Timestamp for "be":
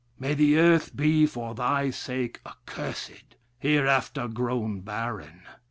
0.95-1.27